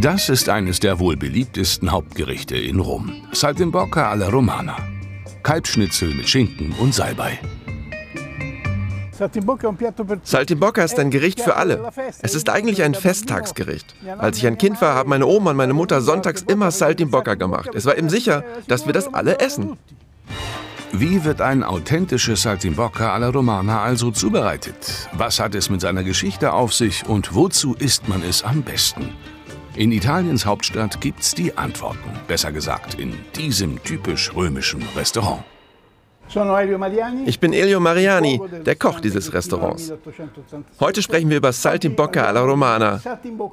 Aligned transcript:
Das 0.00 0.28
ist 0.28 0.48
eines 0.48 0.78
der 0.78 1.00
wohl 1.00 1.16
beliebtesten 1.16 1.90
Hauptgerichte 1.90 2.56
in 2.56 2.78
Rom. 2.78 3.12
Saltimbocca 3.32 4.10
alla 4.10 4.28
Romana. 4.28 4.76
Kalbschnitzel 5.42 6.14
mit 6.14 6.28
Schinken 6.28 6.72
und 6.78 6.94
Salbei. 6.94 7.40
Saltimbocca 10.22 10.84
ist 10.84 11.00
ein 11.00 11.10
Gericht 11.10 11.40
für 11.40 11.56
alle. 11.56 11.90
Es 12.22 12.36
ist 12.36 12.48
eigentlich 12.48 12.84
ein 12.84 12.94
Festtagsgericht. 12.94 13.96
Als 14.18 14.38
ich 14.38 14.46
ein 14.46 14.56
Kind 14.56 14.80
war, 14.80 14.94
haben 14.94 15.10
meine 15.10 15.26
Oma 15.26 15.50
und 15.50 15.56
meine 15.56 15.74
Mutter 15.74 16.00
sonntags 16.00 16.42
immer 16.42 16.70
Saltimbocca 16.70 17.34
gemacht. 17.34 17.70
Es 17.74 17.84
war 17.84 17.98
eben 17.98 18.08
sicher, 18.08 18.44
dass 18.68 18.86
wir 18.86 18.92
das 18.92 19.12
alle 19.12 19.40
essen. 19.40 19.78
Wie 20.92 21.24
wird 21.24 21.40
ein 21.40 21.64
authentisches 21.64 22.42
Saltimbocca 22.42 23.12
alla 23.12 23.30
Romana 23.30 23.82
also 23.82 24.12
zubereitet? 24.12 25.08
Was 25.12 25.40
hat 25.40 25.56
es 25.56 25.70
mit 25.70 25.80
seiner 25.80 26.04
Geschichte 26.04 26.52
auf 26.52 26.72
sich 26.72 27.04
und 27.08 27.34
wozu 27.34 27.74
isst 27.74 28.08
man 28.08 28.22
es 28.22 28.44
am 28.44 28.62
besten? 28.62 29.12
In 29.78 29.92
Italiens 29.92 30.44
Hauptstadt 30.44 31.00
gibt's 31.00 31.36
die 31.36 31.56
Antworten, 31.56 32.10
besser 32.26 32.50
gesagt 32.50 32.94
in 32.94 33.14
diesem 33.36 33.80
typisch 33.84 34.34
römischen 34.34 34.82
Restaurant. 34.96 35.44
Ich 37.26 37.38
bin 37.38 37.52
Elio 37.52 37.78
Mariani, 37.78 38.40
der 38.66 38.74
Koch 38.74 38.98
dieses 38.98 39.32
Restaurants. 39.32 39.92
Heute 40.80 41.00
sprechen 41.00 41.30
wir 41.30 41.36
über 41.36 41.52
Saltimbocca 41.52 42.24
alla 42.24 42.40
Romana. 42.40 43.00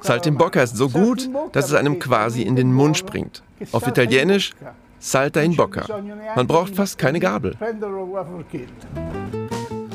Saltimbocca 0.00 0.62
ist 0.64 0.76
so 0.76 0.88
gut, 0.88 1.30
dass 1.52 1.66
es 1.66 1.74
einem 1.74 2.00
quasi 2.00 2.42
in 2.42 2.56
den 2.56 2.72
Mund 2.72 2.96
springt. 2.96 3.44
Auf 3.70 3.86
Italienisch 3.86 4.50
Salta 4.98 5.40
in 5.42 5.54
Bocca. 5.54 5.86
Man 6.34 6.48
braucht 6.48 6.74
fast 6.74 6.98
keine 6.98 7.20
Gabel. 7.20 7.56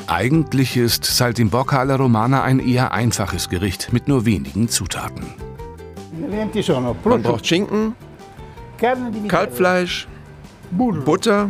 Eigentlich 0.07 0.77
ist 0.77 1.03
Saltimbocca 1.03 1.79
alla 1.79 1.97
Romana 1.97 2.41
ein 2.43 2.61
eher 2.61 2.93
einfaches 2.93 3.49
Gericht 3.49 3.91
mit 3.91 4.07
nur 4.07 4.25
wenigen 4.25 4.69
Zutaten. 4.69 5.50
Man 7.03 7.21
braucht 7.21 7.45
Schinken, 7.45 7.95
Kalbfleisch, 9.27 10.07
Butter, 10.71 11.49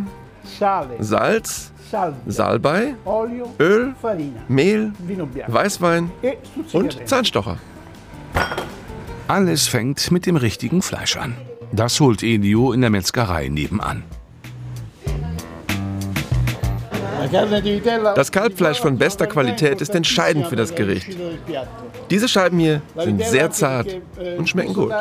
Salz, 1.00 1.72
Salbei, 2.28 2.95
Öl, 3.59 3.94
Mehl, 4.47 4.94
Weißwein 5.47 6.11
und 6.73 7.08
Zahnstocher. 7.08 7.58
Alles 9.28 9.67
fängt 9.67 10.11
mit 10.11 10.25
dem 10.25 10.36
richtigen 10.36 10.81
Fleisch 10.81 11.16
an. 11.17 11.35
Das 11.72 12.00
holt 12.02 12.22
Elio 12.22 12.73
in 12.73 12.81
der 12.81 12.89
Metzgerei 12.89 13.47
nebenan. 13.47 14.03
Das 17.32 18.32
Kalbfleisch 18.32 18.80
von 18.80 18.98
bester 18.98 19.28
Qualität 19.28 19.82
ist 19.82 19.96
entscheidend 19.96 20.48
für 20.48 20.56
das 20.56 20.76
Gericht. 20.76 21.18
Diese 22.10 22.28
Scheiben 22.28 22.60
hier 22.60 22.82
sind 22.98 23.24
sehr 23.24 23.52
zart 23.52 23.88
und 24.38 24.50
schmecken 24.50 24.74
gut. 24.74 24.92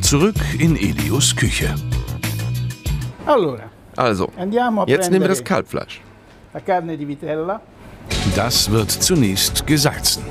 Zurück 0.00 0.36
in 0.58 0.76
Elios 0.76 1.34
Küche. 1.36 1.74
Also, 3.96 4.30
jetzt 4.86 5.10
nehmen 5.10 5.22
wir 5.22 5.28
das 5.28 5.44
Kalbfleisch. 5.44 6.00
Das 8.34 8.70
wird 8.70 8.90
zunächst 8.90 9.66
gesalzen. 9.66 10.22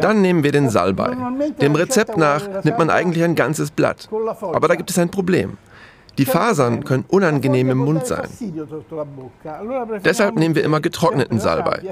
Dann 0.00 0.22
nehmen 0.22 0.42
wir 0.44 0.52
den 0.52 0.70
Salbei. 0.70 1.16
Dem 1.60 1.74
Rezept 1.74 2.16
nach 2.16 2.64
nimmt 2.64 2.78
man 2.78 2.90
eigentlich 2.90 3.24
ein 3.24 3.34
ganzes 3.34 3.70
Blatt. 3.70 4.08
Aber 4.40 4.68
da 4.68 4.74
gibt 4.74 4.90
es 4.90 4.98
ein 4.98 5.10
Problem. 5.10 5.58
Die 6.18 6.24
Fasern 6.24 6.84
können 6.84 7.04
unangenehm 7.08 7.70
im 7.70 7.78
Mund 7.78 8.06
sein. 8.06 8.28
Deshalb 10.04 10.36
nehmen 10.36 10.54
wir 10.54 10.64
immer 10.64 10.80
getrockneten 10.80 11.38
Salbei. 11.38 11.82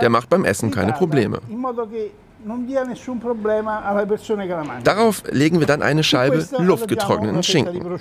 Der 0.00 0.10
macht 0.10 0.28
beim 0.28 0.44
Essen 0.44 0.70
keine 0.70 0.92
Probleme. 0.92 1.40
Darauf 4.84 5.22
legen 5.30 5.60
wir 5.60 5.66
dann 5.66 5.82
eine 5.82 6.02
Scheibe 6.02 6.46
luftgetrockneten 6.58 7.42
Schinken. 7.42 7.98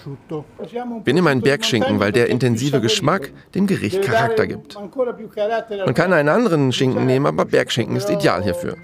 Wir 1.03 1.13
nehmen 1.13 1.27
einen 1.27 1.41
Bergschinken, 1.41 1.99
weil 1.99 2.11
der 2.11 2.29
intensive 2.29 2.79
Geschmack 2.79 3.31
dem 3.53 3.67
Gericht 3.67 4.01
Charakter 4.01 4.47
gibt. 4.47 4.75
Man 4.75 5.93
kann 5.93 6.13
einen 6.13 6.29
anderen 6.29 6.71
Schinken 6.71 7.05
nehmen, 7.05 7.25
aber 7.25 7.45
Bergschinken 7.45 7.95
ist 7.95 8.09
ideal 8.09 8.43
hierfür. 8.43 8.75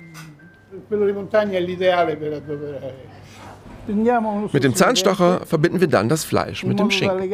Mit 4.51 4.63
dem 4.63 4.75
Zahnstocher 4.75 5.45
verbinden 5.45 5.79
wir 5.79 5.87
dann 5.87 6.09
das 6.09 6.25
Fleisch 6.25 6.63
mit 6.65 6.79
dem 6.79 6.89
Schinken. 6.89 7.31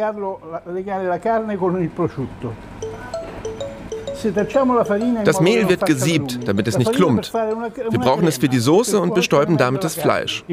Das 5.23 5.41
Mehl 5.41 5.69
wird 5.69 5.85
gesiebt, 5.85 6.39
damit 6.45 6.67
es 6.67 6.77
nicht 6.77 6.93
klumpt. 6.93 7.33
Wir 7.33 7.99
brauchen 7.99 8.27
es 8.27 8.37
für 8.37 8.49
die 8.49 8.59
Soße 8.59 8.99
und 8.99 9.13
bestäuben 9.15 9.57
damit 9.57 9.83
das 9.83 9.95
Fleisch. 9.95 10.43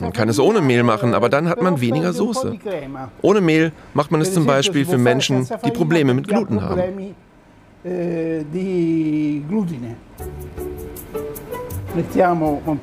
Man 0.00 0.12
kann 0.12 0.28
es 0.28 0.38
ohne 0.38 0.60
Mehl 0.60 0.82
machen, 0.82 1.14
aber 1.14 1.28
dann 1.28 1.48
hat 1.48 1.62
man 1.62 1.80
weniger 1.80 2.12
Soße. 2.12 2.58
Ohne 3.22 3.40
Mehl 3.40 3.72
macht 3.94 4.10
man 4.10 4.20
es 4.20 4.32
zum 4.32 4.46
Beispiel 4.46 4.84
für 4.84 4.98
Menschen, 4.98 5.48
die 5.64 5.70
Probleme 5.70 6.14
mit 6.14 6.28
Gluten 6.28 6.62
haben. 6.62 7.14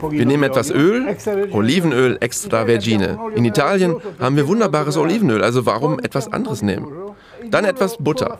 Wir 0.10 0.26
nehmen 0.26 0.44
etwas 0.44 0.72
Öl, 0.72 1.16
Olivenöl 1.52 2.18
extra 2.22 2.66
vergine. 2.66 3.20
In 3.36 3.46
Italien 3.46 3.96
haben 4.20 4.36
wir 4.36 4.48
wunderbares 4.48 4.98
Olivenöl, 4.98 5.44
also 5.44 5.66
warum 5.66 6.00
etwas 6.00 6.32
anderes 6.32 6.62
nehmen? 6.62 6.88
Dann 7.50 7.66
etwas 7.66 7.98
Butter. 7.98 8.40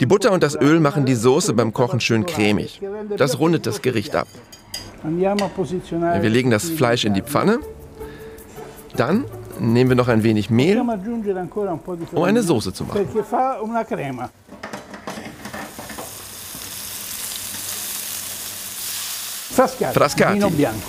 Die 0.00 0.06
Butter 0.06 0.32
und 0.32 0.42
das 0.42 0.54
Öl 0.54 0.80
machen 0.80 1.04
die 1.04 1.14
Soße 1.14 1.54
beim 1.54 1.72
Kochen 1.72 2.00
schön 2.00 2.26
cremig. 2.26 2.80
Das 3.16 3.38
rundet 3.38 3.66
das 3.66 3.82
Gericht 3.82 4.14
ab. 4.14 4.28
Wir 5.04 6.30
legen 6.30 6.50
das 6.50 6.70
Fleisch 6.70 7.04
in 7.04 7.14
die 7.14 7.22
Pfanne. 7.22 7.58
Dann 8.96 9.24
nehmen 9.58 9.90
wir 9.90 9.96
noch 9.96 10.08
ein 10.08 10.22
wenig 10.22 10.50
Mehl, 10.50 10.80
um 10.80 12.22
eine 12.22 12.42
Soße 12.42 12.72
zu 12.72 12.84
machen. 12.84 13.08
Frascati. 19.52 20.40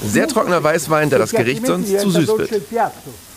Sehr 0.05 0.27
trockener 0.27 0.63
Weißwein, 0.63 1.09
der 1.09 1.19
das 1.19 1.31
Gericht 1.31 1.65
sonst 1.65 1.99
zu 1.99 2.09
süß 2.09 2.37
wird. 2.37 2.61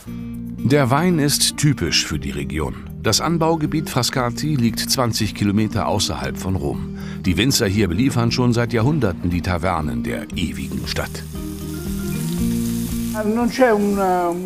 Der 0.07 0.91
Wein 0.91 1.19
ist 1.19 1.57
typisch 1.57 2.07
für 2.07 2.19
die 2.19 2.31
Region. 2.31 2.86
Das 3.07 3.21
Anbaugebiet 3.21 3.89
Frascati 3.89 4.57
liegt 4.57 4.81
20 4.81 5.37
Kilometer 5.37 5.87
außerhalb 5.87 6.37
von 6.37 6.57
Rom. 6.57 6.99
Die 7.21 7.37
Winzer 7.37 7.69
hier 7.69 7.87
beliefern 7.87 8.33
schon 8.33 8.53
seit 8.53 8.73
Jahrhunderten 8.73 9.31
die 9.31 9.43
Tavernen 9.43 10.03
der 10.03 10.27
ewigen 10.35 10.89
Stadt. 10.89 11.23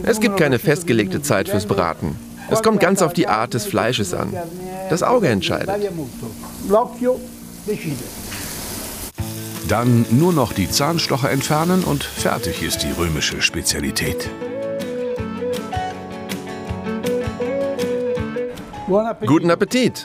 Es 0.03 0.21
gibt 0.21 0.37
keine 0.37 0.59
festgelegte 0.59 1.23
Zeit 1.23 1.49
fürs 1.49 1.65
Braten. 1.65 2.17
Es 2.51 2.63
kommt 2.63 2.81
ganz 2.81 3.01
auf 3.01 3.15
die 3.15 3.29
Art 3.29 3.55
des 3.55 3.65
Fleisches 3.65 4.13
an. 4.13 4.31
Das 4.91 5.03
Auge 5.03 5.29
entscheidet. 5.29 5.71
Dann 9.69 10.05
nur 10.11 10.35
noch 10.35 10.53
die 10.53 10.69
Zahnstocher 10.69 11.31
entfernen 11.31 11.83
und 11.83 12.05
fertig 12.05 12.63
ist 12.63 12.83
die 12.83 12.93
römische 12.93 13.41
Spezialität. 13.41 14.29
Guten 19.25 19.53
Appetit! 19.53 20.05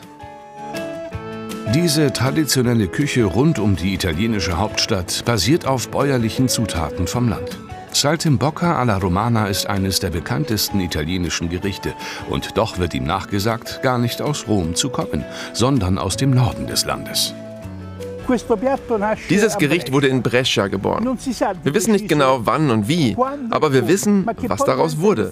Diese 1.74 2.14
traditionelle 2.14 2.88
Küche 2.88 3.24
rund 3.24 3.58
um 3.58 3.76
die 3.76 3.96
italienische 3.96 4.60
Hauptstadt 4.60 5.26
basiert 5.26 5.66
auf 5.66 5.90
bäuerlichen 5.90 6.48
Zutaten 6.50 7.08
vom 7.08 7.28
Land. 7.28 7.58
Saltimbocca 7.92 8.78
alla 8.78 8.98
Romana 8.98 9.48
ist 9.48 9.66
eines 9.66 10.02
der 10.02 10.12
bekanntesten 10.12 10.80
italienischen 10.82 11.50
Gerichte 11.50 11.96
und 12.30 12.60
doch 12.60 12.78
wird 12.78 12.94
ihm 12.94 13.06
nachgesagt, 13.06 13.82
gar 13.82 13.98
nicht 13.98 14.22
aus 14.22 14.48
Rom 14.48 14.76
zu 14.76 14.90
kommen, 14.90 15.26
sondern 15.54 15.98
aus 15.98 16.16
dem 16.16 16.30
Norden 16.30 16.68
des 16.68 16.86
Landes. 16.86 17.34
Dieses 19.30 19.58
Gericht 19.58 19.92
wurde 19.92 20.08
in 20.08 20.22
Brescia 20.22 20.68
geboren. 20.68 21.18
Wir 21.64 21.74
wissen 21.74 21.92
nicht 21.92 22.08
genau 22.08 22.42
wann 22.44 22.70
und 22.70 22.88
wie, 22.88 23.16
aber 23.50 23.74
wir 23.74 23.88
wissen, 23.88 24.26
was 24.48 24.64
daraus 24.64 25.00
wurde. 25.00 25.32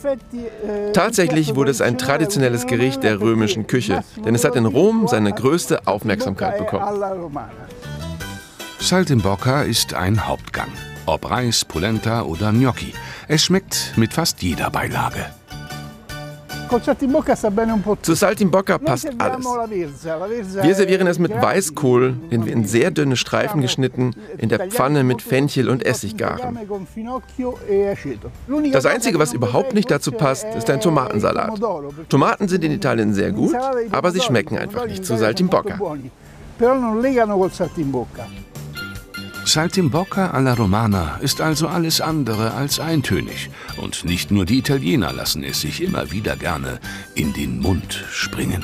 Tatsächlich 0.94 1.56
wurde 1.56 1.72
es 1.72 1.82
ein 1.82 1.98
traditionelles 1.98 2.68
Gericht 2.68 3.04
der 3.04 3.20
römischen 3.20 3.68
Küche, 3.68 4.04
denn 4.26 4.36
es 4.36 4.44
hat 4.44 4.56
in 4.56 4.66
Rom 4.66 5.08
seine 5.08 5.34
größte 5.34 5.88
Aufmerksamkeit 5.88 6.58
bekommen. 6.58 6.86
Saltimbocca 8.80 9.62
ist 9.62 9.94
ein 9.94 10.28
Hauptgang. 10.28 10.68
Ob 11.06 11.30
Reis, 11.30 11.66
Polenta 11.66 12.24
oder 12.24 12.52
Gnocchi. 12.52 12.94
Es 13.28 13.44
schmeckt 13.44 13.94
mit 13.96 14.14
fast 14.14 14.42
jeder 14.42 14.70
Beilage. 14.70 15.26
Zu 18.02 18.14
Saltimbocca 18.14 18.78
passt 18.78 19.10
alles. 19.18 19.46
Wir 20.62 20.76
servieren 20.76 21.08
es 21.08 21.20
mit 21.20 21.32
Weißkohl, 21.32 22.16
den 22.32 22.46
wir 22.46 22.54
in 22.54 22.66
sehr 22.66 22.92
dünne 22.92 23.16
Streifen 23.16 23.62
geschnitten, 23.62 24.16
in 24.38 24.50
der 24.50 24.68
Pfanne 24.70 25.04
mit 25.04 25.22
Fenchel 25.22 25.70
und 25.70 25.86
Essig 25.86 26.18
garen. 26.18 26.58
Das 28.72 28.86
Einzige, 28.86 29.20
was 29.20 29.34
überhaupt 29.34 29.74
nicht 29.74 29.92
dazu 29.92 30.12
passt, 30.12 30.46
ist 30.56 30.70
ein 30.70 30.82
Tomatensalat. 30.82 31.60
Tomaten 32.10 32.48
sind 32.48 32.64
in 32.64 32.72
Italien 32.72 33.14
sehr 33.14 33.32
gut, 33.32 33.56
aber 33.92 34.12
sie 34.12 34.22
schmecken 34.22 34.58
einfach 34.58 34.88
nicht 34.88 35.06
zu 35.06 35.18
Saltimbocca. 35.18 35.80
Saltimbocca 39.46 40.32
alla 40.32 40.54
Romana 40.54 41.18
ist 41.22 41.42
also 41.42 41.68
alles 41.68 42.02
andere 42.02 42.54
als 42.54 42.80
eintönig. 42.80 43.50
Und 43.78 44.06
nicht 44.06 44.32
nur 44.32 44.46
die 44.46 44.60
Italiener 44.60 45.12
lassen 45.12 45.44
es 45.44 45.62
sich 45.62 45.82
immer 45.82 46.12
wieder 46.12 46.36
gerne 46.36 46.80
in 47.14 47.34
den 47.34 47.60
Mund 47.60 48.04
springen. 48.10 48.64